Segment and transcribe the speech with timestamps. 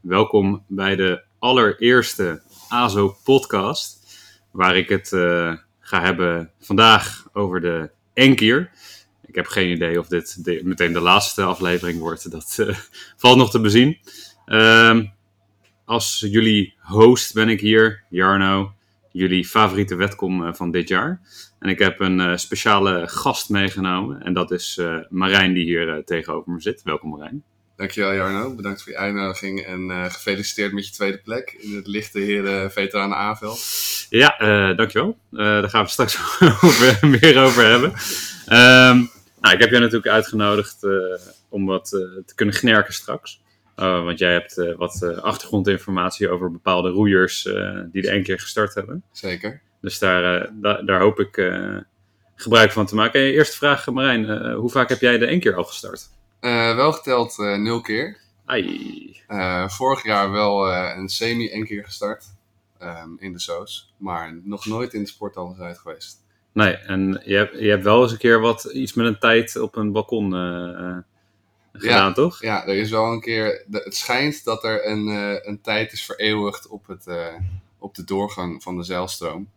[0.00, 4.18] Welkom bij de allereerste AZO-podcast,
[4.50, 8.70] waar ik het uh, ga hebben vandaag over de Enkier.
[9.26, 12.76] Ik heb geen idee of dit meteen de laatste aflevering wordt, dat uh,
[13.22, 13.98] valt nog te bezien.
[14.46, 15.00] Uh,
[15.84, 18.72] als jullie host ben ik hier, Jarno,
[19.12, 21.20] jullie favoriete wetkom uh, van dit jaar.
[21.58, 26.60] En ik heb een speciale gast meegenomen en dat is Marijn die hier tegenover me
[26.60, 26.82] zit.
[26.82, 27.44] Welkom Marijn.
[27.80, 31.86] Dankjewel Jarno, bedankt voor je uitnodiging en uh, gefeliciteerd met je tweede plek in het
[31.86, 33.60] lichte heren veteranen A-veld.
[34.08, 35.18] Ja, uh, dankjewel.
[35.32, 36.18] Uh, daar gaan we straks
[36.64, 37.90] over, meer over hebben.
[37.90, 40.86] Um, nou, ik heb jou natuurlijk uitgenodigd
[41.48, 41.88] om wat
[42.26, 43.40] te kunnen gnerken straks.
[43.74, 47.42] want jij hebt wat achtergrondinformatie over bepaalde roeiers
[47.92, 49.02] die de één keer gestart hebben.
[49.12, 49.60] Zeker.
[49.80, 51.52] Dus daar, da daar hoop ik
[52.34, 53.20] gebruik van te maken.
[53.20, 56.10] Eerste vraag Marijn, hoe vaak heb jij de één keer al gestart?
[56.40, 58.20] Uh, wel geteld uh, nul keer.
[58.44, 59.22] Ai.
[59.28, 62.24] Uh, vorig jaar wel een semi één keer gestart
[62.82, 66.18] um, in de SOS, maar nog nooit in de sporthal uit geweest.
[66.52, 69.56] Nee, en je hebt, je hebt wel eens een keer wat iets met een tijd
[69.56, 70.24] op een balkon
[71.72, 72.42] gedaan, ja, toch?
[72.42, 73.64] Ja, er is wel een keer.
[73.70, 75.06] Het schijnt dat er een,
[75.48, 77.06] een tijd is vereeuwigd op, het,
[77.78, 79.50] op de doorgang van de zeilstroom.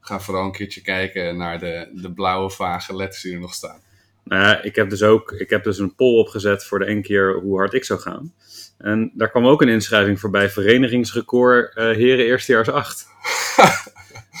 [0.00, 3.80] ga vooral een keertje kijken naar de, de blauwe vage letters die er nog staan.
[4.30, 7.02] Nou ja, ik heb dus ook ik heb dus een poll opgezet voor de één
[7.02, 8.34] keer hoe hard ik zou gaan.
[8.78, 10.50] En daar kwam ook een inschrijving voorbij.
[10.50, 13.06] Verenigingsrecord uh, heren eerstejaars 8.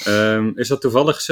[0.06, 1.26] um, is dat toevallig 632,6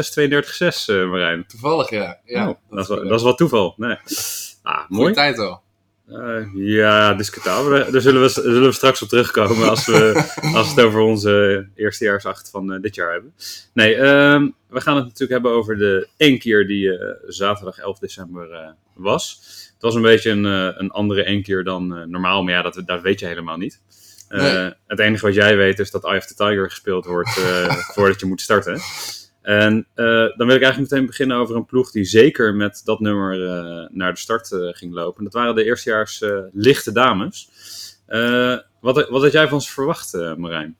[0.86, 1.46] uh, Marijn?
[1.46, 2.20] Toevallig, ja.
[2.24, 3.74] ja oh, dat, is wel, dat is wel toeval.
[3.76, 3.96] Nee.
[4.62, 5.12] Ah, mooi.
[5.12, 5.62] Tijd al.
[6.10, 7.92] Uh, ja, discutabel.
[7.92, 10.24] Daar zullen we, zullen we straks op terugkomen als we,
[10.54, 13.34] als het over onze eerstejaarsacht van uh, dit jaar hebben.
[13.72, 17.98] Nee, uh, we gaan het natuurlijk hebben over de één keer die uh, zaterdag 11
[17.98, 19.40] december was.
[19.72, 20.44] Het was een beetje een,
[20.80, 23.80] een andere één keer dan normaal, maar ja, dat, dat weet je helemaal niet.
[24.28, 24.72] Nee.
[24.86, 27.30] Het enige wat jij weet is dat Eye of the Tiger gespeeld wordt
[27.94, 28.80] voordat je moet starten.
[29.48, 33.00] En uh, dan wil ik eigenlijk meteen beginnen over een ploeg die zeker met dat
[33.00, 35.24] nummer uh, naar de start uh, ging lopen.
[35.24, 37.50] Dat waren de eerstejaars lichte dames.
[38.80, 40.76] wat, wat had jij van ze verwacht, Marijn?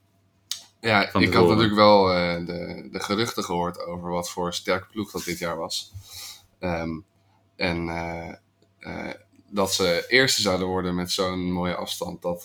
[0.81, 2.05] Ja, ik had natuurlijk wel
[2.45, 5.93] de, de geruchten gehoord over wat voor sterke ploeg dat dit jaar was.
[6.61, 7.05] Um,
[7.57, 7.87] en
[9.51, 12.45] dat ze eerste zouden worden met zo'n mooie afstand, dat,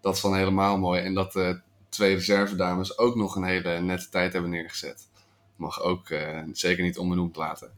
[0.00, 1.00] dat is dan helemaal mooi.
[1.00, 5.10] En dat de twee reservedames ook nog een hele nette tijd hebben neergezet
[5.56, 7.70] mag ook uh, zeker niet onbenoemd laten.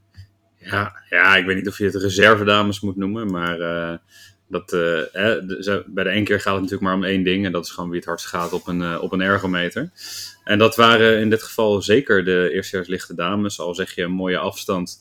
[0.57, 3.97] Ja, ja, ik weet niet of je het reservedames moet noemen, maar uh,
[4.47, 7.65] dat, de, bij de één keer gaat het natuurlijk maar om één ding en dat
[7.65, 9.91] is gewoon wie het hardst gaat op een, op een ergometer.
[10.45, 14.39] En dat waren in dit geval zeker de eerstejaarslichte dames, al zeg je een mooie
[14.39, 15.01] afstand.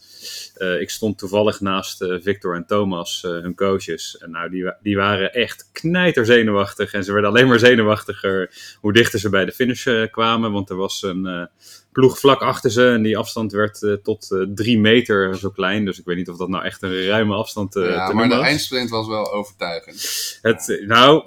[0.79, 4.17] ik stond toevallig naast Victor en Thomas, hun coaches.
[4.17, 8.93] En nou, die, die waren echt knijter zenuwachtig en ze werden alleen maar zenuwachtiger hoe
[8.93, 11.49] dichter ze bij de finish kwamen, want er was een
[11.93, 12.87] ploeg vlak achter ze.
[12.87, 15.85] En die afstand werd tot drie meter zo klein.
[15.85, 18.29] Dus ik weet niet of dat nou echt een ruime afstand uh, ja, te maar
[18.29, 18.45] de was.
[18.45, 20.39] eindsprint was wel overtuigend.
[20.41, 21.23] Het, nou,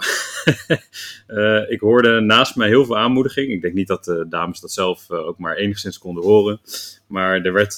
[1.74, 3.50] ik hoorde naast mij heel veel aanmoediging.
[3.50, 6.60] Ik denk niet dat de dames dat zelf ook maar enigszins konden horen.
[7.06, 7.72] Maar er werd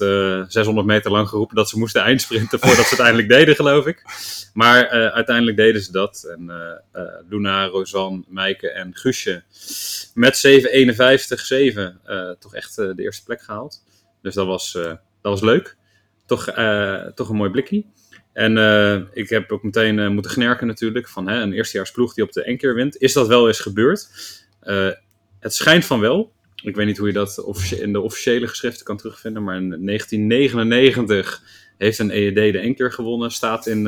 [0.53, 4.03] 600 meter lang geroepen dat ze moesten eindsprinten voordat ze het eindelijk deden, geloof ik.
[4.53, 6.29] Maar uiteindelijk deden ze dat.
[6.37, 6.53] En
[7.29, 9.43] Luna, Rosanne, Meike en Guusje
[10.15, 13.83] met 7.51.7 toch echt de eerste plek gehaald.
[14.23, 15.77] Dus dat was, dat was leuk.
[16.27, 16.45] Toch,
[17.15, 17.85] toch een mooi blikje.
[18.39, 21.09] En uh, ik heb ook meteen moeten gnerken natuurlijk.
[21.09, 22.97] Van hè, een eerstejaarsploeg die op de keer wint.
[22.97, 24.09] Is dat wel eens gebeurd?
[25.41, 26.33] Het schijnt van wel.
[26.63, 27.45] Ik weet niet hoe je dat
[27.81, 29.45] in de officiële geschriften kan terugvinden.
[29.45, 31.43] Maar in 1999
[31.79, 33.31] heeft een EED de één keer gewonnen.
[33.31, 33.87] Staat in,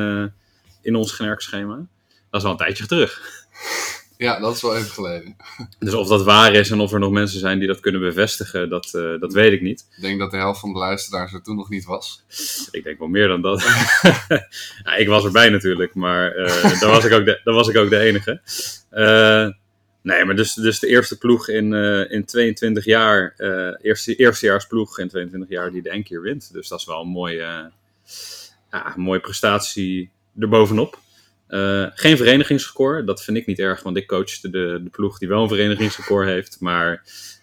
[0.83, 1.87] in ons gnerkschema.
[2.31, 3.21] Dat is al een tijdje terug.
[4.21, 5.37] Ja, dat is wel even geleden.
[5.79, 8.69] Dus of dat waar is en of er nog mensen zijn die dat kunnen bevestigen,
[8.69, 9.87] dat, uh, dat weet ik niet.
[9.97, 12.25] Ik denk dat de helft van de luisteraars er toen nog niet was.
[12.71, 13.63] Ik denk wel meer dan dat.
[14.85, 17.77] ja, ik was erbij natuurlijk, maar uh, dan, was ik ook de, dan was ik
[17.77, 18.41] ook de enige.
[18.93, 19.49] Uh,
[20.03, 21.73] nee, maar dus, dus de eerste ploeg in,
[22.11, 23.35] in 22 jaar,
[23.83, 26.53] eerste, eerstejaarsploeg in 22 jaar die de één keer wint.
[26.53, 27.71] Dus dat is wel een mooie,
[28.71, 30.99] ja, een mooie prestatie erbovenop.
[31.51, 35.29] Uh, geen verenigingsrecord, dat vind ik niet erg, want ik coachte de, de ploeg die
[35.29, 36.61] wel een verenigingsrecord heeft.
[36.61, 37.03] Maar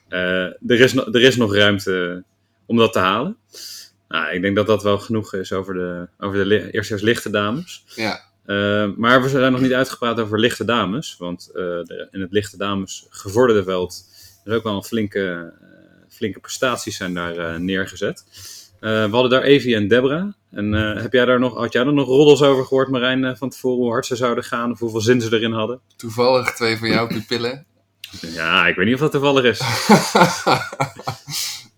[0.10, 2.24] uh, er, is er is nog ruimte
[2.66, 3.38] om dat te halen.
[4.08, 7.84] Nou, ik denk dat dat wel genoeg is over de, over de eerstejaars lichte dames.
[7.96, 8.26] Ja.
[8.96, 11.16] Maar we zijn nog niet uitgepraat over lichte dames.
[11.20, 11.50] Want
[12.12, 14.06] in het lichte dames gevorderde veld
[14.46, 15.54] is ook wel een flinke,
[16.10, 18.24] flinke prestaties zijn daar neergezet.
[18.80, 20.36] we hadden daar Evie en Debra.
[20.52, 23.78] En heb jij daar nog, had jij er nog roddels over gehoord, Marijn, van tevoren
[23.78, 25.80] hoe hard ze zouden gaan of hoeveel zin ze erin hadden?
[25.96, 27.66] Toevallig twee van jouw pupillen.
[28.22, 29.60] Ja, ik weet niet of dat toevallig is.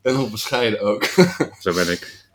[0.01, 1.03] en nog bescheiden ook.
[1.59, 2.27] Zo ben ik.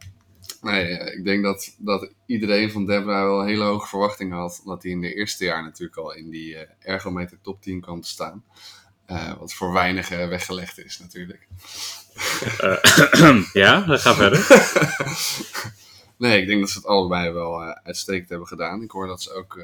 [0.65, 4.61] Nee, ik denk dat, dat iedereen van Debra wel hele hoge verwachtingen had.
[4.65, 8.01] Omdat hij in de eerste jaar natuurlijk al in die uh, ergometer top 10 kwam
[8.01, 8.45] te staan.
[9.11, 11.49] Uh, wat voor weinigen weggelegd is natuurlijk.
[12.63, 14.47] Uh, ja, ga verder.
[16.17, 18.83] nee, ik denk dat ze het allebei wel uitstekend hebben gedaan.
[18.83, 19.63] Ik hoor dat ze ook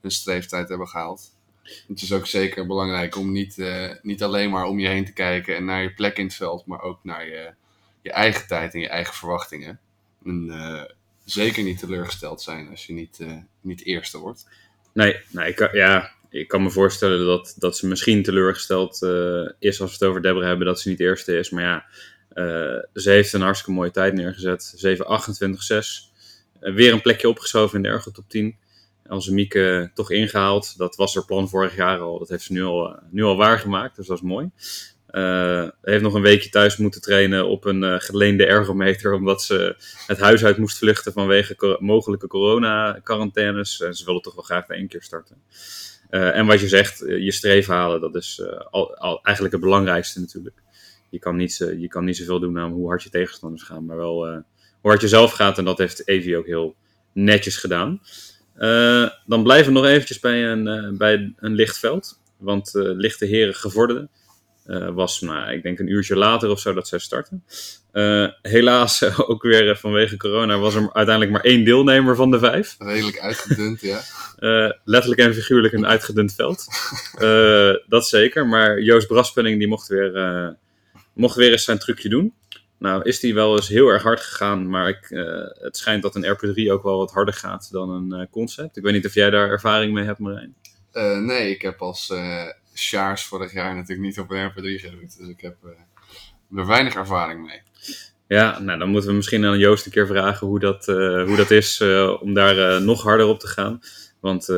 [0.00, 1.30] hun streeftijd hebben gehaald.
[1.88, 3.56] Het is ook zeker belangrijk om niet,
[4.02, 6.66] niet alleen maar om je heen te kijken en naar je plek in het veld,
[6.66, 7.54] maar ook naar je,
[8.02, 9.80] je eigen tijd en je eigen verwachtingen.
[10.24, 10.82] En uh,
[11.24, 14.48] zeker niet teleurgesteld zijn als je niet, uh, niet eerste wordt.
[14.92, 19.02] Nee, nee ik, ja, ik kan me voorstellen dat, dat ze misschien teleurgesteld
[19.58, 21.50] is als we het over Deborah hebben dat ze niet eerste is.
[21.50, 21.84] Maar ja,
[22.94, 24.84] ze heeft een hartstikke mooie tijd neergezet.
[24.86, 25.00] 7.28.6.
[26.60, 28.56] weer een plekje opgeschoven in de Ergo top 10
[29.12, 30.78] onze Mieke toch ingehaald.
[30.78, 32.18] Dat was haar plan vorig jaar al.
[32.18, 34.50] Dat heeft ze nu al, eh, nu al waargemaakt, dus dat is mooi.
[35.12, 39.76] Uh, heeft nog een weekje thuis moeten trainen op een uh, geleende ergometer, omdat ze
[40.06, 43.80] het huis uit moest vluchten vanwege mogelijke corona-quarantaines.
[43.80, 45.36] En ze wilde toch wel graag bij één keer starten.
[46.10, 50.62] Uh, en wat je zegt, je streef halen, dat is al, eigenlijk het belangrijkste natuurlijk.
[51.10, 53.96] Je kan, niet, je kan niet zoveel doen aan hoe hard je tegenstanders gaan, maar
[53.96, 54.26] wel
[54.80, 55.58] hoe hard je zelf gaat.
[55.58, 56.76] En dat heeft Evi ook heel
[57.12, 58.00] netjes gedaan.
[59.26, 61.68] Dan blijven we nog eventjes bij een, bij een.
[62.38, 63.54] Want lichte heren
[64.64, 67.44] gevorderde was, nou, ik denk een uurtje later of zo dat zij starten.
[68.42, 72.76] helaas, ook weer vanwege corona, was er uiteindelijk maar één deelnemer van de vijf.
[72.78, 74.00] Redelijk uitgedund, ja.
[74.84, 76.66] letterlijk en figuurlijk een uitgedund veld.
[77.86, 80.56] dat zeker, maar Joost Braspenning die mocht weer,
[81.12, 82.34] mocht weer eens zijn trucje doen.
[82.78, 85.06] Nou, is die wel eens heel erg hard gegaan, maar ik,
[85.60, 88.76] het schijnt dat een RP3 ook wel wat harder gaat dan een concept.
[88.76, 90.54] Ik weet niet of jij daar ervaring mee hebt, Marijn.
[91.24, 92.12] Nee, ik heb als
[92.74, 95.56] Sjaars vorig jaar natuurlijk niet op een RP3 gedoet, dus ik heb
[96.56, 97.62] er weinig ervaring mee.
[98.26, 101.50] Ja, nou dan moeten we misschien aan Joost een keer vragen hoe dat, hoe dat
[101.50, 101.80] is
[102.20, 103.80] om daar nog harder op te gaan.
[104.20, 104.48] Want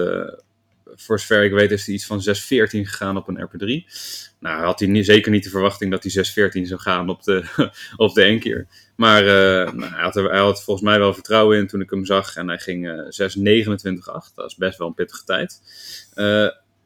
[0.96, 2.25] voor zover ik weet is hij iets van 6.14
[2.69, 3.93] gegaan op een RP3.
[4.38, 7.44] Nou, had hij niet, zeker niet de verwachting dat hij 6.14 zou gaan op de,
[7.96, 8.67] op de één keer.
[8.96, 12.37] Maar nou, hij, had hij, had volgens mij wel vertrouwen in toen ik hem zag.
[12.37, 14.34] En hij ging uh, 6.29.8.
[14.34, 15.60] Dat is best wel een pittige tijd.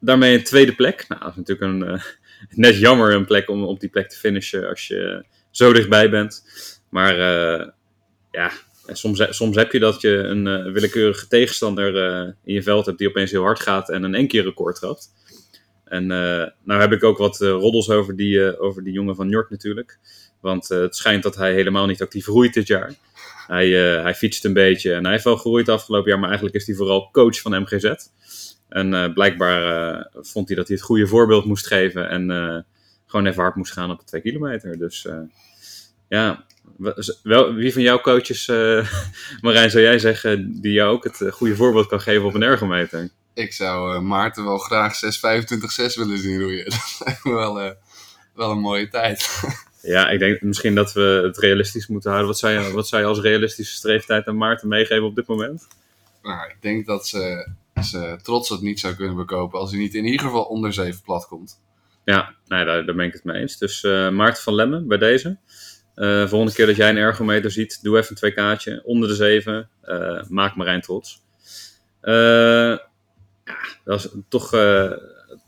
[0.00, 1.04] Daarmee een tweede plek.
[1.08, 2.00] Nou, dat is natuurlijk een,
[2.64, 6.44] net jammer een plek om op die plek te finishen als je zo dichtbij bent.
[6.88, 7.16] Maar
[8.30, 8.50] ja,
[8.86, 11.96] soms, soms heb je dat je een willekeurige tegenstander
[12.44, 15.08] in je veld hebt die opeens heel hard gaat en een één keer record trapt.
[15.84, 16.06] En
[16.62, 19.98] nou heb ik ook wat roddels over die, over die jongen van Njord natuurlijk.
[20.40, 22.94] Want het schijnt dat hij helemaal niet actief groeit dit jaar.
[23.48, 23.68] Hij,
[24.02, 26.76] hij fietst een beetje en hij heeft wel gegroeid afgelopen jaar, maar eigenlijk is hij
[26.76, 27.94] vooral coach van MGZ.
[28.68, 32.64] En blijkbaar vond hij dat hij het goede voorbeeld moest geven en
[33.06, 34.78] gewoon even hard moest gaan op de twee kilometer.
[34.78, 35.08] Dus
[36.08, 36.44] ja,
[37.22, 38.46] wel, wie van jouw coaches,
[39.42, 43.10] Marijn, zou jij zeggen, die jou ook het goede voorbeeld kan geven op een ergometer?
[43.38, 46.64] ik zou Maarten wel graag 6.25.6 willen zien roeien.
[46.70, 47.74] Dat lijkt me wel,
[48.34, 49.28] wel een mooie tijd.
[49.80, 52.30] ja, ik denk misschien dat we het realistisch moeten houden.
[52.30, 55.66] Wat zou je, wat zou je als realistische streeftijd aan Maarten meegeven op dit moment?
[56.22, 57.48] Nou, ik denk dat ze,
[57.82, 61.02] ze trots het niet zou kunnen bekopen als hij niet in ieder geval onder 7
[61.02, 61.60] plat komt.
[62.04, 63.58] Ja, nee, daar, daar ben ik het mee eens.
[63.58, 65.38] Dus uh, Maarten van Lemmen bij deze.
[65.96, 69.14] Uh, volgende keer dat jij een ergometer ziet, doe even een 2 kaartje onder de
[69.14, 69.68] 7.
[69.84, 71.22] Uh, maak Marijn trots.
[72.02, 72.70] Ja,
[73.84, 74.50] dat was toch.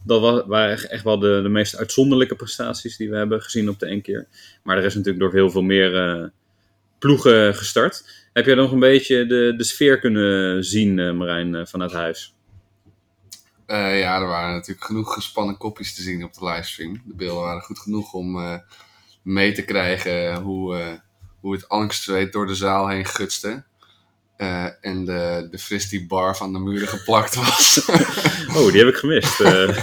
[0.05, 3.79] Dat was, waren echt wel de, de meest uitzonderlijke prestaties die we hebben gezien op
[3.79, 4.29] de één keer.
[4.63, 6.29] Maar er is natuurlijk door heel veel meer uh,
[6.99, 8.29] ploegen gestart.
[8.33, 12.35] Heb jij nog een beetje de, de sfeer kunnen zien, uh, Marijn, vanuit huis?
[13.67, 17.03] ja, er waren natuurlijk genoeg gespannen kopjes te zien op de livestream.
[17.05, 18.61] De beelden waren goed genoeg om
[19.23, 21.01] mee te krijgen hoe,
[21.41, 23.65] hoe het angstzweet door de zaal heen gutste.
[24.41, 27.87] Uh, en de, de fris die bar van de muren geplakt was.
[28.57, 29.41] oh, die heb ik gemist.
[29.41, 29.79] Uh,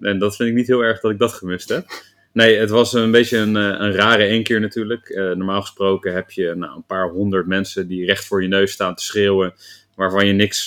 [0.00, 1.86] en dat vind ik niet heel erg dat ik dat gemist heb.
[2.32, 5.08] Nee, het was een beetje een, eh, een rare één keer natuurlijk.
[5.14, 8.94] Normaal gesproken heb je nou, een paar honderd mensen die recht voor je neus staan
[8.94, 9.54] te schreeuwen.
[9.94, 10.66] Waarvan je niks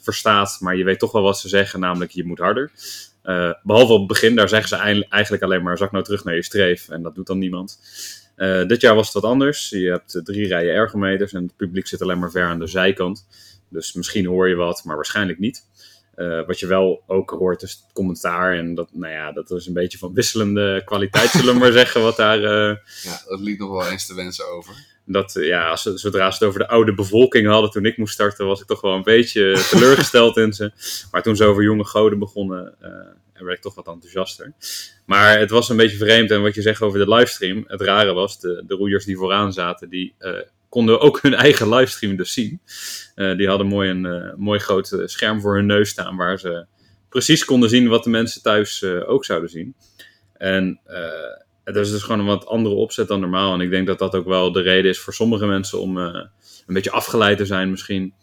[0.00, 2.70] verstaat, maar je weet toch wel wat ze zeggen, namelijk je moet harder.
[3.62, 6.42] behalve op het begin, daar zeggen ze eigenlijk alleen maar zak nou terug naar je
[6.42, 6.88] streef.
[6.88, 7.78] En dat doet dan niemand.
[8.40, 9.68] Uh, dit jaar was het wat anders.
[9.68, 13.26] Je hebt drie rijen ergometers en het publiek zit alleen maar ver aan de zijkant.
[13.68, 15.64] Dus misschien hoor je wat, maar waarschijnlijk niet.
[16.16, 18.56] Uh, wat je wel ook hoort is het commentaar.
[18.56, 22.02] En dat, nou ja, dat is een beetje van wisselende kwaliteit, zullen we maar zeggen.
[22.02, 24.74] Wat daar, uh, ja, dat liet nog wel eens te wensen over.
[25.04, 28.60] Dat, ja, zodra ze het over de oude bevolking hadden toen ik moest starten, was
[28.60, 30.72] ik toch wel een beetje teleurgesteld in ze.
[31.10, 32.74] Maar toen ze over jonge goden begonnen,
[33.44, 34.52] werd ik toch wat enthousiaster.
[35.06, 36.30] Maar het was een beetje vreemd.
[36.30, 39.52] En wat je zegt over de livestream, het rare was, de, de roeiers die vooraan
[39.52, 40.14] zaten, die
[40.70, 42.60] konden ook hun eigen livestream dus zien.
[43.16, 46.38] Uh, die hadden mooi een uh, mooi groot eh, scherm voor hun neus staan waar
[46.38, 46.66] ze
[47.08, 49.74] precies konden zien wat de mensen thuis ook zouden zien.
[50.36, 50.80] En
[51.64, 53.54] het is dus gewoon een wat andere opzet dan normaal.
[53.54, 56.28] En ik denk dat dat ook wel de reden is voor sommige mensen om een
[56.66, 58.14] beetje afgeleid te zijn misschien.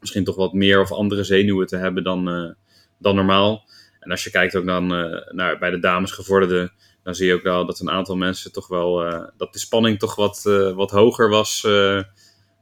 [0.00, 2.54] Misschien toch wat meer of andere zenuwen te hebben dan,
[2.98, 3.64] dan normaal.
[4.02, 4.86] En als je kijkt ook dan
[5.30, 8.68] naar, bij de dames gevorderde dan zie je ook wel dat een aantal mensen toch
[8.68, 11.60] wel, uh, dat de spanning toch wat, uh, wat hoger was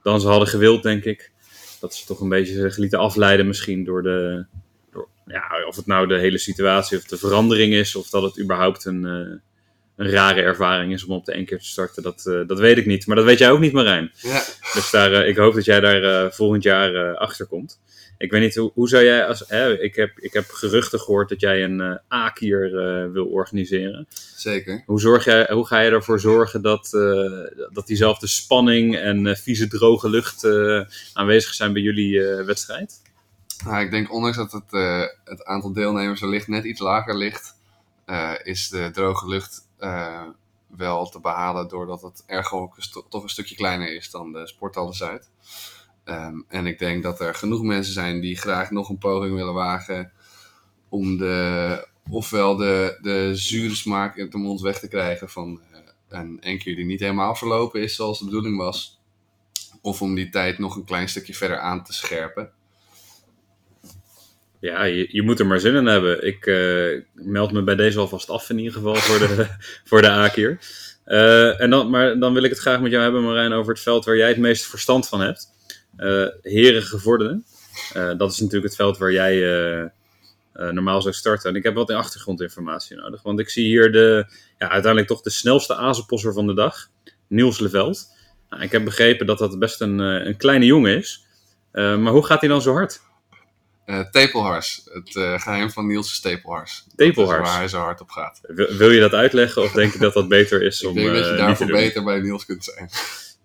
[0.03, 1.33] dan ze hadden gewild, denk ik.
[1.81, 4.45] Dat ze toch een beetje zich lieten afleiden misschien door de,
[4.93, 8.41] door, ja, of het nou de hele situatie of de verandering is, of dat het
[8.41, 12.59] überhaupt een, een rare ervaring is om op de één keer te starten, dat, dat
[12.59, 13.07] weet ik niet.
[13.07, 14.13] Maar dat weet jij ook niet, Marijn.
[14.15, 14.43] Ja.
[14.75, 17.81] Dus daar, ik hoop dat jij daar volgend jaar achter komt.
[18.21, 19.45] Ik weet niet, hoe, hoe zou jij als.
[19.47, 24.07] Hè, ik, heb, ik heb geruchten gehoord dat jij een uh, A-kier uh, wil organiseren.
[24.37, 24.83] Zeker.
[24.87, 29.69] Hoe, zorg jij, hoe ga je ervoor zorgen dat, uh, dat diezelfde spanning en vieze
[29.69, 30.45] droge lucht
[31.13, 33.03] aanwezig zijn bij jullie wedstrijd?
[33.65, 34.71] Nou, ik denk, ondanks dat het,
[35.25, 37.57] het aantal deelnemers wellicht net iets lager ligt,
[38.43, 39.67] is de droge lucht
[40.77, 42.73] wel te behalen doordat het ergo
[43.09, 45.29] toch een stukje kleiner is dan de Sporthalle Zuid.
[46.11, 49.55] Um, en ik denk dat er genoeg mensen zijn die graag nog een poging willen
[49.55, 50.13] wagen
[50.89, 55.79] om de, ofwel de, de zure smaak in de mond weg te krijgen van uh,
[56.09, 59.01] een enkele die niet helemaal verlopen is zoals de bedoeling was.
[59.83, 62.51] Of om die tijd nog een klein stukje verder aan te scherpen.
[64.61, 66.27] Ja, je, je moet er maar zin in hebben.
[66.27, 69.47] Ik uh, meld me bij deze alvast af in ieder geval voor de,
[69.89, 70.59] voor de A-keer.
[71.07, 73.83] Uh, en dan, maar dan wil ik het graag met jou hebben, Marijn, over het
[73.83, 75.59] veld waar jij het meeste verstand van hebt.
[75.99, 77.45] Uh, heren gevorderden.
[77.97, 79.89] Uh, dat is natuurlijk het veld waar jij uh,
[80.53, 81.51] normaal zou starten.
[81.51, 83.23] En ik heb wat achtergrondinformatie nodig.
[83.23, 84.27] Want ik zie hier de,
[84.59, 86.89] ja, uiteindelijk toch de snelste azenposser van de dag.
[87.27, 88.09] Niels Leveld.
[88.51, 91.27] Nou, ik heb begrepen dat dat best een, een kleine jongen is.
[91.73, 93.01] maar hoe gaat hij dan zo hard?
[94.11, 94.83] tepelhars.
[94.93, 95.11] Het
[95.43, 96.85] geheim van Niels is tepelhars.
[96.97, 97.49] Tepelhars.
[97.49, 98.41] waar hij zo hard op gaat.
[98.43, 100.99] Wil, wil, je dat uitleggen of denk je dat dat beter is om.
[100.99, 102.91] Ik denk dat je daarvoor beter bij Niels kunt zijn.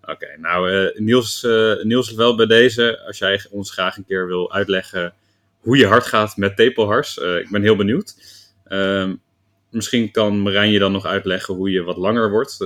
[0.06, 4.26] Oké, nou uh, Niels, uh, Niels wel bij deze, als jij ons graag een keer
[4.26, 5.14] wil uitleggen
[5.60, 7.18] hoe je hard gaat met tepelhars.
[7.18, 8.14] Uh, ik ben heel benieuwd.
[8.64, 9.14] Ehm,
[9.70, 12.58] misschien kan Marijn je dan nog uitleggen hoe je wat langer wordt.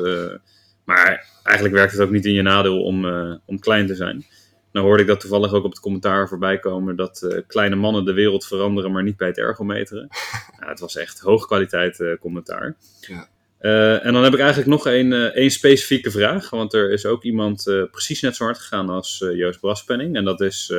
[0.85, 3.05] maar eigenlijk werkt het ook niet in je nadeel om,
[3.45, 4.27] om klein te zijn.
[4.73, 8.13] Nou hoorde ik dat toevallig ook op het commentaar voorbij komen dat kleine mannen de
[8.13, 10.09] wereld veranderen, maar niet bij het ergometeren.
[10.61, 12.77] ja, het was echt hoogkwaliteit commentaar.
[13.01, 13.29] Ja.
[13.61, 16.51] Uh, en dan heb ik eigenlijk nog één, uh, één specifieke vraag.
[16.51, 20.17] Want er is ook iemand uh, precies net zo hard gegaan als Joost Braspenning.
[20.17, 20.73] En dat is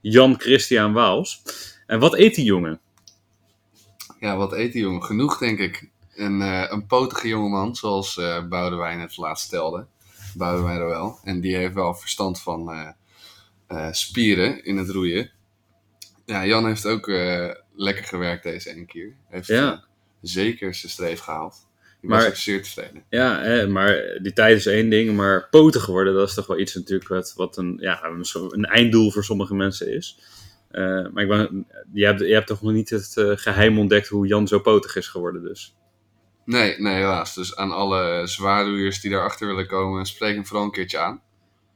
[0.00, 1.42] Jan Christian Waals.
[1.86, 2.80] En wat eet die jongen?
[4.20, 5.02] Ja, wat eet die jongen?
[5.02, 5.90] Genoeg, denk ik.
[6.14, 6.40] Een,
[6.72, 8.14] een potige jongeman, zoals
[8.48, 9.86] Boudewijn het laatst stelde.
[10.34, 11.18] Boudewijn er wel.
[11.24, 12.94] En die heeft wel verstand van
[13.90, 15.30] spieren in het roeien.
[16.26, 17.06] Ja, Jan heeft ook
[17.74, 19.14] lekker gewerkt deze ene keer.
[19.28, 19.84] Heeft ja.
[20.20, 21.63] zeker zijn streef gehaald.
[22.08, 23.04] Maar, was zeer tevreden.
[23.08, 26.58] Ja, hè, maar die tijd is één ding, maar poten geworden, dat is toch wel
[26.58, 28.04] iets natuurlijk wat, wat een, ja,
[28.48, 30.18] een einddoel voor sommige mensen is.
[30.72, 34.08] Uh, maar ik ben, je, hebt, je hebt toch nog niet het uh, geheim ontdekt
[34.08, 35.76] hoe Jan zo potig is geworden dus?
[36.44, 37.34] Nee, nee helaas.
[37.34, 41.22] Dus aan alle zwaardoeiers die daarachter willen komen, spreek hem vooral een keertje aan.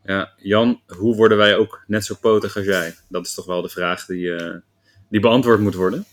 [0.04, 2.94] Ja, Jan, hoe worden wij ook net zo potig als jij?
[3.08, 4.54] Dat is toch wel de vraag die, uh,
[5.10, 6.04] die beantwoord moet worden.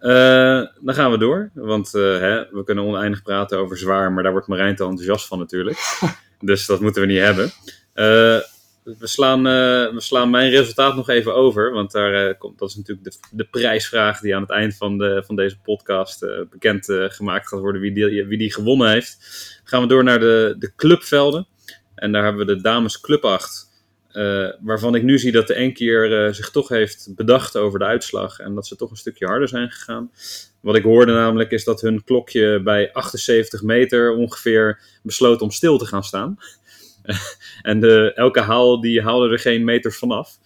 [0.00, 4.22] Uh, dan gaan we door, want uh, hè, we kunnen oneindig praten over zwaar, maar
[4.22, 5.78] daar wordt Marijn te enthousiast van natuurlijk.
[6.40, 7.44] dus dat moeten we niet hebben.
[7.44, 8.40] Uh,
[8.98, 13.10] we, slaan, we slaan mijn resultaat nog even over, want daar komt, dat is natuurlijk
[13.10, 17.60] de, de, prijsvraag die aan het eind van, de, van deze podcast bekend gemaakt gaat
[17.60, 19.18] worden wie die, wie die gewonnen heeft.
[19.64, 21.46] gaan we door naar de, de clubvelden.
[21.94, 23.67] En daar hebben we de dames club 8
[24.18, 27.84] uh, waarvan ik nu zie dat de Enkier uh, zich toch heeft bedacht over de
[27.84, 30.10] uitslag en dat ze toch een stukje harder zijn gegaan.
[30.60, 35.78] Wat ik hoorde namelijk is dat hun klokje bij 78 meter ongeveer besloot om stil
[35.78, 36.36] te gaan staan.
[37.62, 40.38] en de, elke haal die haalde er geen meters vanaf.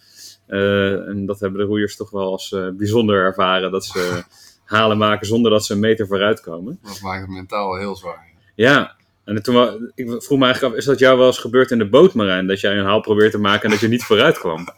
[0.47, 4.23] Uh, en dat hebben de roeiers toch wel als bijzonder ervaren dat ze
[4.65, 6.79] halen maken zonder dat ze een meter vooruit komen.
[6.83, 8.31] Dat maakt het mentaal heel zwaar.
[8.55, 11.77] Ja, en toen, ik vroeg me eigenlijk af, is dat jou wel eens gebeurd in
[11.77, 12.47] de boot, Marijn?
[12.47, 14.67] Dat jij een haal probeert te maken en dat je niet vooruit kwam?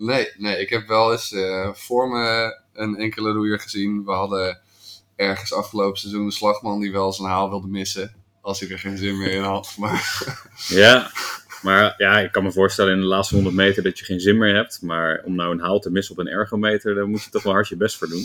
[0.00, 1.34] Nee, nee, ik heb wel eens
[1.72, 4.04] voor me een enkele roeier gezien.
[4.04, 4.60] We hadden
[5.16, 8.14] ergens afgelopen seizoen een slagman die wel zijn haal wilde missen.
[8.40, 9.74] Als hij er geen zin meer in had.
[9.78, 10.22] Maar...
[10.68, 11.10] Ja,
[11.62, 14.38] maar ja, ik kan me voorstellen in de laatste 100 meter dat je geen zin
[14.38, 14.82] meer hebt.
[14.82, 17.52] Maar om nou een haal te missen op een ergometer, daar moet je toch wel
[17.52, 18.24] hard je best voor doen.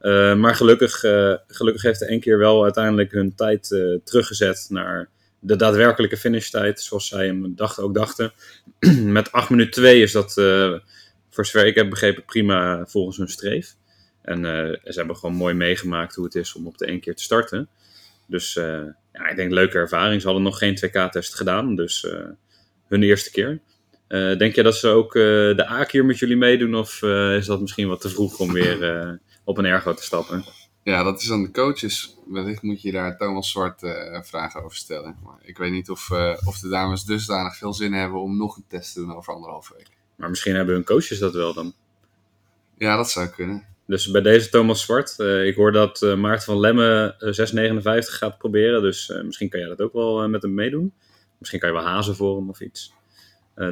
[0.00, 5.08] Uh, maar gelukkig, uh, gelukkig heeft één keer wel uiteindelijk hun tijd uh, teruggezet naar
[5.38, 8.32] de daadwerkelijke finishtijd, zoals zij hem dacht, ook dachten.
[9.04, 10.32] Met 8 minuten 2 is dat,
[11.30, 13.74] voor zover ik heb begrepen, prima volgens hun streef.
[14.22, 14.44] En
[14.84, 17.68] ze hebben gewoon mooi meegemaakt hoe het is om op de keer te starten.
[18.26, 18.54] Dus
[19.12, 20.20] ja, ik denk leuke ervaring.
[20.20, 22.06] Ze hadden nog geen 2K-test gedaan, dus
[22.88, 23.60] hun eerste keer.
[24.38, 26.74] Denk je dat ze ook de A-keer met jullie meedoen?
[26.74, 27.02] Of
[27.36, 28.78] is dat misschien wat te vroeg om weer
[29.44, 30.44] op een ergo te stappen?
[30.82, 32.16] Ja, dat is aan de coaches.
[32.26, 33.80] Wellicht moet je daar Thomas Zwart
[34.22, 35.16] vragen over stellen.
[35.24, 36.10] Maar ik weet niet of,
[36.44, 39.74] of de dames dusdanig veel zin hebben om nog een test te doen over anderhalve
[39.76, 39.88] week.
[40.16, 41.74] Maar misschien hebben hun coaches dat wel dan.
[42.78, 43.66] Ja, dat zou kunnen.
[43.86, 45.18] Dus bij deze Thomas Zwart.
[45.18, 47.14] ik hoor dat Maarten van Lemme
[48.04, 48.82] 6,59 gaat proberen.
[48.82, 50.92] Dus misschien kan jij dat ook wel met hem meedoen.
[51.38, 52.92] Misschien kan je wel hazen voor hem of iets.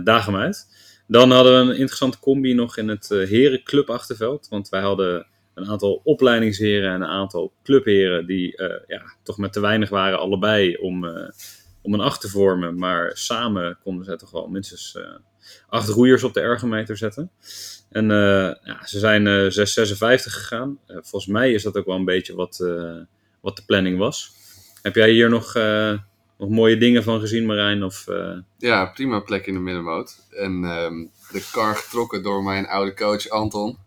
[0.05, 0.67] Daag hem uit.
[1.07, 4.49] Dan hadden we een interessante combi nog in het herenclub achterveld.
[4.49, 5.27] Want wij hadden
[5.61, 10.19] een aantal opleidingsheren en een aantal clubheren die uh, ja, toch met te weinig waren
[10.19, 11.05] allebei om,
[11.83, 12.79] om een acht te vormen.
[12.79, 14.99] Maar samen konden ze toch wel minstens
[15.69, 17.31] acht roeiers op de ergometer zetten.
[17.91, 18.09] En
[18.65, 20.79] ja, ze zijn 6,56 gegaan.
[20.87, 22.57] volgens mij is dat ook wel een beetje wat,
[23.40, 24.33] wat de planning was.
[24.83, 25.57] Heb jij hier nog
[26.38, 27.85] nog mooie dingen van gezien, Marijn?
[27.85, 28.07] Of.
[28.59, 30.27] Ja, prima plek in de middenmoot.
[30.31, 33.79] En ehm, de kar getrokken door mijn oude coach Anton.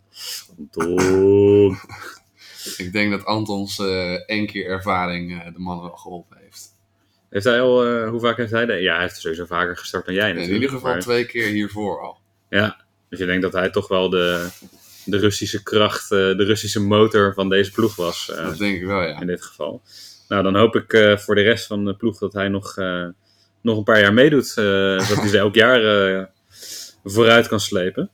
[0.58, 1.78] Anton.
[2.78, 6.70] ik denk dat Antons uh, één keer ervaring uh, de man wel geholpen heeft.
[7.30, 8.80] Heeft hij al, hoe vaak heeft hij dat?
[8.80, 10.54] Ja, hij heeft sowieso vaker gestart dan jij natuurlijk.
[10.54, 12.20] In ieder geval twee keer hiervoor al.
[12.50, 14.50] Ja, dus je denkt dat hij toch wel de,
[15.06, 18.32] de Russische kracht, de Russische motor van deze ploeg was.
[18.36, 19.22] dat denk ik wel, ja.
[19.22, 19.82] In dit geval.
[20.32, 23.08] Nou, dan hoop ik uh, voor de rest van de ploeg dat hij nog, uh,
[23.62, 24.56] nog een paar jaar meedoet.
[24.58, 26.30] Uh, zodat hij ze elk jaar
[27.04, 28.10] vooruit kan slepen.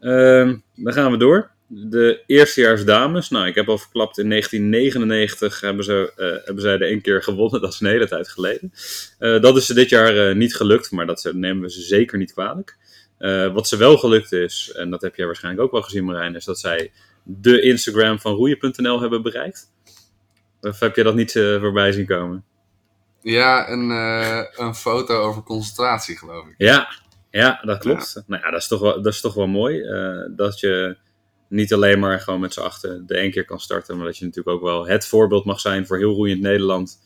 [0.00, 1.50] Ehm, dan gaan we door.
[1.66, 3.28] De eerstejaars dames.
[3.28, 6.12] Nou, ik heb al verklapt, in 1999 hebben, ze,
[6.44, 7.60] hebben zij de één keer gewonnen.
[7.60, 8.72] Dat is een hele tijd geleden.
[9.18, 12.76] dat is ze dit jaar niet gelukt, maar dat nemen we ze zeker niet kwalijk.
[13.52, 16.44] wat ze wel gelukt is, en dat heb jij waarschijnlijk ook wel gezien Marijn, is
[16.44, 19.72] dat zij de Instagram van roeien.nl hebben bereikt.
[20.60, 22.44] Of heb je dat niet voorbij zien komen?
[23.22, 23.90] Ja, een,
[24.56, 26.54] een foto over concentratie, geloof ik.
[26.56, 26.88] Ja,
[27.30, 28.22] ja dat klopt.
[28.26, 29.78] Nou ja, dat is toch wel, dat is toch wel mooi.
[29.78, 30.96] Uh, dat je
[31.48, 34.24] niet alleen maar gewoon met z'n achter de één keer kan starten, maar dat je
[34.24, 37.00] natuurlijk ook wel het voorbeeld mag zijn voor heel roeiend Nederland.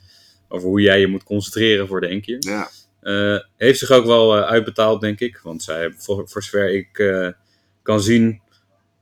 [0.49, 2.37] Over hoe jij je moet concentreren voor de één keer.
[2.39, 2.71] Ja.
[3.57, 5.41] heeft zich ook wel uitbetaald, denk ik.
[5.43, 7.15] Want zij hebben, voor, voor zover ik
[7.83, 8.41] kan zien,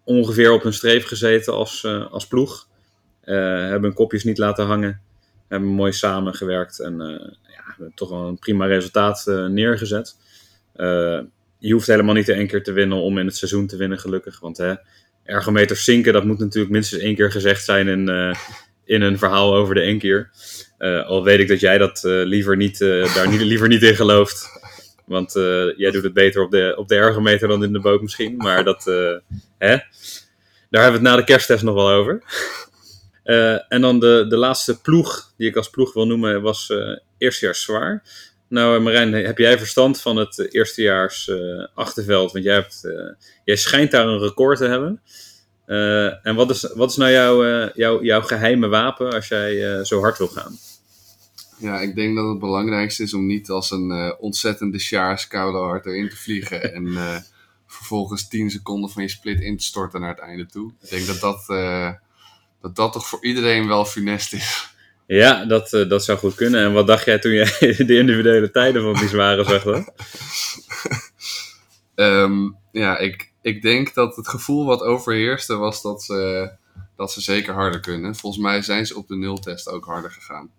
[0.04, 2.68] ongeveer op hun streef gezeten als, als ploeg.
[3.20, 5.00] Eh, hebben hun kopjes niet laten hangen.
[5.48, 9.46] Hebben mooi samengewerkt en eh, ja, toch wel een prima resultaat eh,
[10.80, 11.26] neergezet.
[11.58, 14.40] je hoeft helemaal niet één keer te winnen om in het seizoen te winnen, gelukkig.
[14.40, 14.74] Want hè,
[15.24, 18.34] ergometers zinken, dat moet natuurlijk minstens één keer gezegd zijn in,
[18.84, 20.30] in een verhaal over de één keer.
[21.06, 22.78] al weet ik dat jij dat liever niet,
[23.14, 24.48] daar niet, liever niet in gelooft.
[25.06, 25.32] Want
[25.76, 28.36] jij doet het beter op de, op de ergometer dan in de boot misschien.
[28.36, 28.84] Maar dat,
[29.58, 29.78] hè?
[30.70, 32.22] daar hebben we het na de kersttest nog wel over.
[33.68, 37.62] En dan de, de laatste ploeg, die ik als ploeg wil noemen, was uh, eerstejaars
[37.62, 38.02] zwaar.
[38.50, 42.32] Nou, eh, Marijn, heb jij verstand van het eerstejaars uh, achterveld?
[42.32, 42.80] Want jij, hebt,
[43.44, 45.00] jij schijnt daar een record te hebben.
[46.22, 50.18] en wat is, wat is nou jouw, jouw, jouw geheime wapen als jij zo hard
[50.18, 50.58] wil gaan?
[51.58, 55.86] Ja, ik denk dat het belangrijkste is om niet als een ontzettende Sjaars koude hard
[55.86, 56.74] erin te vliegen.
[56.74, 56.96] en
[57.66, 60.72] vervolgens 10 seconden van je split in te storten naar het einde toe.
[60.82, 61.46] Ik denk dat dat
[62.60, 64.74] dat dat toch voor iedereen wel funest is.
[65.12, 66.64] Ja, dat, uh, dat zou goed kunnen.
[66.64, 69.64] En wat dacht jij toen jij de individuele tijden van die zware zag
[71.94, 76.50] um, ja, ik, ik denk dat het gevoel wat overheerste was dat ze,
[76.96, 78.16] dat ze zeker harder kunnen.
[78.16, 80.50] Volgens mij zijn ze op de nultest ook harder gegaan.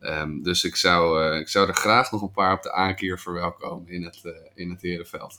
[0.00, 3.18] Um, dus ik zou, uh, ik zou er graag nog een paar op de aankeer
[3.18, 5.34] verwelkomen in het, uh, in het herenveld.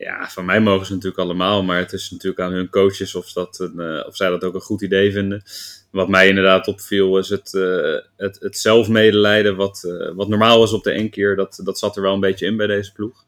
[0.00, 3.32] Ja, van mij mogen ze natuurlijk allemaal, maar het is natuurlijk aan hun coaches of,
[3.32, 5.42] dat een, uh, of zij dat ook een goed idee vinden.
[5.90, 10.72] Wat mij inderdaad opviel is het, uh, het, het zelfmedelijden wat, uh, wat normaal was
[10.72, 11.36] op de één keer.
[11.36, 13.24] Dat, dat zat er wel een beetje in bij deze ploeg.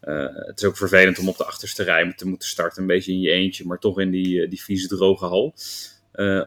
[0.00, 3.20] het is ook vervelend om op de achterste rij te moeten starten, een beetje in
[3.20, 5.54] je eentje, maar toch in die, die vieze droge hal.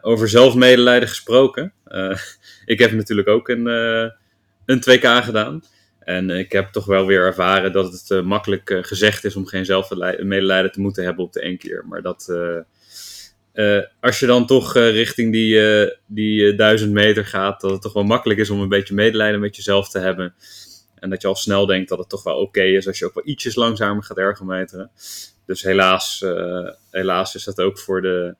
[0.00, 1.72] over zelfmedelijden gesproken.
[2.64, 3.66] ik heb natuurlijk ook een,
[4.66, 5.62] een 2K gedaan.
[6.08, 10.72] En ik heb toch wel weer ervaren dat het makkelijk gezegd is om geen zelfmedelijden
[10.72, 11.84] te moeten hebben op de één keer.
[11.88, 12.32] Maar dat,
[14.00, 15.60] als je dan toch richting die,
[16.06, 19.56] die duizend meter gaat, dat het toch wel makkelijk is om een beetje medelijden met
[19.56, 20.34] jezelf te hebben.
[20.94, 23.14] En dat je al snel denkt dat het toch wel oké is als je ook
[23.14, 24.90] wel ietsjes langzamer gaat ergometeren.
[25.46, 26.24] Dus helaas,
[26.90, 28.34] helaas is dat ook voor de,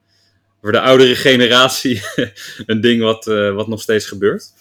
[0.60, 2.02] voor de oudere generatie
[2.66, 4.52] een ding wat, wat nog steeds gebeurt.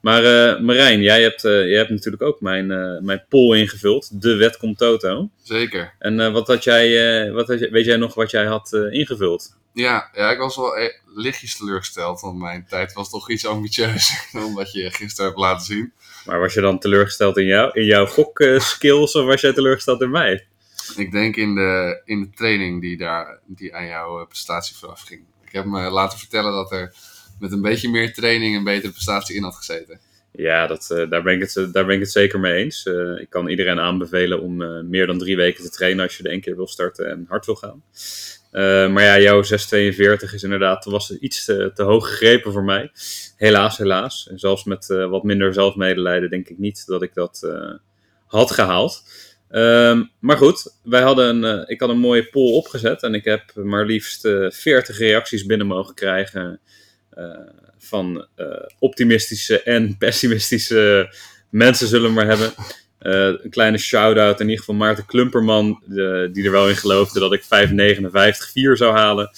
[0.00, 2.66] Maar uh, Marijn, jij hebt, jij hebt natuurlijk ook mijn,
[3.04, 4.22] mijn poll ingevuld.
[4.22, 5.30] De wet komt Toto.
[5.42, 5.94] Zeker.
[5.98, 9.58] En wat had jij, wat had, weet jij nog wat jij had ingevuld?
[9.72, 10.72] Ja, ja, ik was wel
[11.14, 15.66] lichtjes teleurgesteld, want mijn tijd was toch iets ambitieuzer dan wat je gisteren hebt laten
[15.66, 15.92] zien.
[16.24, 20.10] Maar was je dan teleurgesteld in, jou, in jouw gokskills of was jij teleurgesteld in
[20.10, 20.46] mij?
[20.96, 25.02] Ik denk in de, in de training die, daar, die aan jouw eh, prestatie vooraf
[25.02, 25.22] ging.
[25.44, 26.94] Ik heb me laten vertellen dat er
[27.40, 30.00] met een beetje meer training een betere prestatie in had gezeten.
[30.32, 32.86] Ja, dat, uh, daar, ben ik het, daar ben ik het zeker mee eens.
[32.86, 34.56] Uh, ik kan iedereen aanbevelen om
[34.88, 37.46] meer dan drie weken te trainen als je er één keer wil starten en hard
[37.46, 37.82] wil gaan.
[38.92, 42.90] maar ja, jouw 642 is inderdaad was iets te, te, hoog gegrepen voor mij.
[43.36, 44.28] Helaas, helaas.
[44.30, 47.52] En zelfs met wat minder zelfmedelijden denk ik niet dat ik dat
[48.26, 49.02] had gehaald.
[49.50, 53.54] Um, maar goed, wij hadden een, ik had een mooie poll opgezet en ik heb
[53.54, 56.60] maar liefst 40 reacties binnen mogen krijgen
[57.80, 58.46] van uh,
[58.78, 61.14] optimistische en pessimistische
[61.50, 62.52] mensen zullen we maar hebben.
[63.02, 65.82] Uh, een kleine shout-out in ieder geval Maarten Klumperman,
[66.32, 69.30] die er wel in geloofde dat ik 5,59,4 zou halen.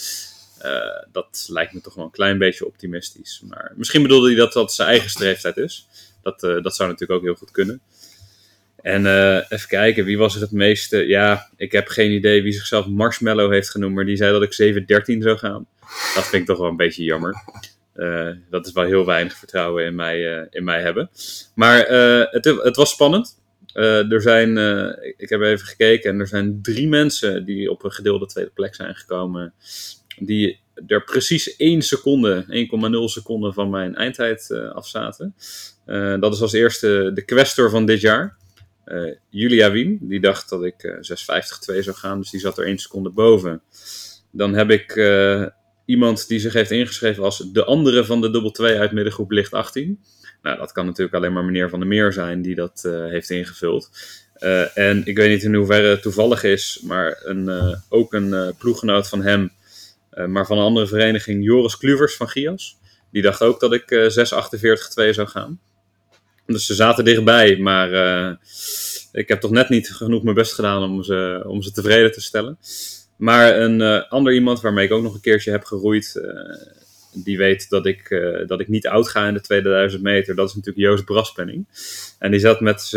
[1.13, 3.43] Dat lijkt me toch wel een klein beetje optimistisch.
[3.49, 5.87] Maar misschien bedoelde hij dat dat zijn eigen streeftijd is.
[6.23, 7.81] Dat, dat zou natuurlijk ook heel goed kunnen.
[8.77, 9.07] En
[9.49, 11.07] even kijken, wie was er het meeste?
[11.07, 14.75] Ja, ik heb geen idee wie zichzelf Marshmallow heeft genoemd, maar die zei dat ik
[15.15, 15.67] 7,13 zou gaan.
[16.15, 17.35] Dat vind ik toch wel een beetje jammer.
[17.97, 21.11] Uh, dat is wel heel weinig vertrouwen in mij, uh, in mij hebben.
[21.55, 23.41] Maar uh, het, het, was spannend.
[23.73, 24.57] er zijn,
[25.17, 28.75] ik heb even gekeken en er zijn drie mensen die op een gedeelde tweede plek
[28.75, 29.55] zijn gekomen.
[30.19, 35.35] Die er precies 1 seconde, 1,0 seconde van mijn eindtijd afzaten.
[36.21, 38.37] dat is als eerste de questor van dit jaar.
[39.31, 40.97] Julia Wien, die dacht dat ik
[41.75, 43.63] 6,50-2 zou gaan, dus die zat er 1 seconde boven.
[44.31, 44.95] Dan heb ik
[45.93, 49.53] iemand die zich heeft ingeschreven als de andere van de dubbel 2 uit middengroep licht
[49.53, 50.01] 18.
[50.43, 53.31] Nou, dat kan natuurlijk alleen maar meneer Van der Meer zijn die dat uh, heeft
[53.31, 53.91] ingevuld.
[54.39, 58.55] Uh, en ik weet niet in hoeverre het toevallig is, maar een, uh, ook een
[58.59, 59.51] ploeggenoot van hem,
[60.27, 62.77] maar van een andere vereniging, Joris Kluvers van Gias.
[63.11, 63.91] Die dacht ook dat ik
[65.05, 65.61] 6,48,2 zou gaan.
[66.47, 67.89] Dus ze zaten dichtbij, maar
[69.13, 72.21] ik heb toch net niet genoeg mijn best gedaan om ze, om ze tevreden te
[72.21, 72.59] stellen.
[73.23, 76.33] Maar een uh, ander iemand waarmee ik ook nog een keertje heb geroeid, uh,
[77.13, 80.35] die weet dat ik, uh, dat ik niet oud ga in de 2000 meter.
[80.35, 81.67] Dat is natuurlijk Joost Braspenning.
[82.19, 82.95] En die zat met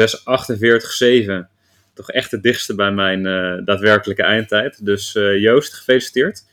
[1.25, 1.33] 6.48.7
[1.93, 3.23] toch echt het dichtste bij mijn
[3.65, 4.85] daadwerkelijke eindtijd.
[4.85, 6.43] Dus Joost, gefeliciteerd.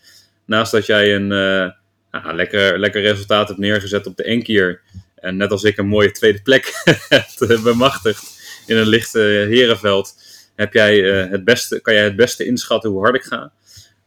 [0.44, 4.80] Naast dat jij een nou, lekker, lekker resultaat hebt neergezet op de enkier.
[5.14, 10.14] En net als ik een mooie tweede plek hebt bemachtigd in een lichte herenveld
[10.54, 10.98] heb jij,
[11.30, 13.52] het beste, kan jij het beste inschatten hoe hard ik ga.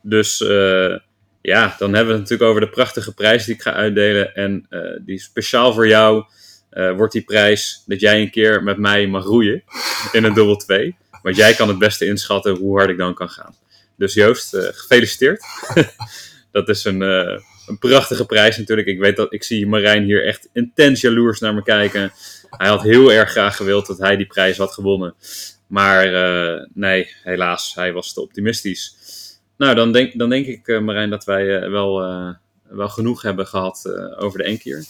[0.08, 0.98] Dus uh,
[1.42, 4.36] ja, dan hebben we het natuurlijk over de prachtige prijs die ik ga uitdelen.
[4.36, 6.26] En uh, die speciaal voor jou
[6.72, 9.64] uh, wordt die prijs dat jij een keer met mij mag roeien
[10.12, 10.96] in een dubbel 2.
[11.22, 13.56] Want jij kan het beste inschatten hoe hard ik dan kan gaan.
[13.98, 15.44] Dus Joost, gefeliciteerd.
[16.52, 18.88] dat is een, een prachtige prijs natuurlijk.
[18.88, 22.12] Ik weet dat ik zie Marijn hier echt intens jaloers naar me kijken.
[22.50, 25.16] Hij had heel erg graag gewild dat hij die prijs had gewonnen.
[25.68, 26.08] Maar
[26.74, 29.05] nee, helaas, hij was te optimistisch.
[29.58, 33.22] Nou, dan denk, dan denk ik, uh, Marijn, dat wij uh, wel, uh, wel genoeg
[33.22, 34.86] hebben gehad over de enkeer.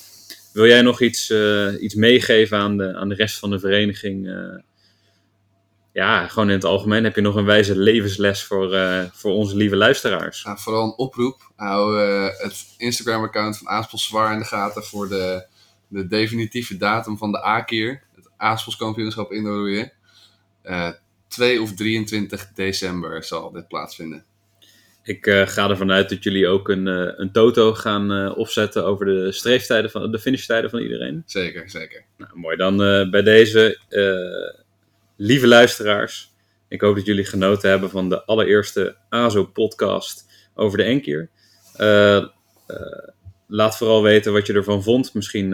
[0.53, 1.33] Wil jij nog iets,
[1.79, 4.33] iets meegeven aan de, aan de rest van de vereniging?
[5.91, 7.03] ja, gewoon in het algemeen.
[7.03, 8.69] Heb je nog een wijze levensles voor,
[9.13, 10.45] voor onze lieve luisteraars?
[10.55, 11.51] Vooral een oproep.
[11.55, 11.99] Hou
[12.37, 15.45] het Instagram-account van Aaspels zwaar in de gaten voor de,
[15.87, 18.03] de definitieve datum van de A-keer.
[18.15, 19.91] Het Aaspels kampioenschap indooroeien.
[21.27, 24.25] 2 of 23 december zal dit plaatsvinden.
[25.05, 28.85] Ik uh, ga ervan uit dat jullie ook een, uh, een toto gaan uh, opzetten
[28.85, 31.23] over de streeftijden van de finishtijden van iedereen.
[31.25, 32.05] Zeker, zeker.
[32.17, 32.57] Nou, mooi.
[32.57, 32.77] Dan
[33.11, 33.79] bij deze
[35.17, 36.33] lieve luisteraars.
[36.67, 41.29] Ik hoop dat jullie genoten hebben van de allereerste AZO-podcast over de Enkier.
[43.47, 45.13] laat vooral weten wat je ervan vond.
[45.13, 45.49] Misschien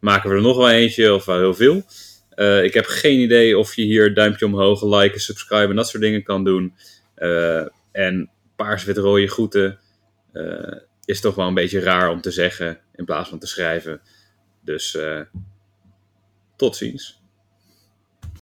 [0.00, 1.82] maken we er nog wel eentje of wel heel veel.
[2.62, 6.22] ik heb geen idee of je hier duimpje omhoog, liken, subscriben en dat soort dingen
[6.22, 6.74] kan doen.
[7.92, 9.78] en paars-wit-rode groeten
[10.32, 14.00] uh, is toch wel een beetje raar om te zeggen in plaats van te schrijven.
[14.60, 15.20] Dus uh,
[16.56, 17.23] tot ziens.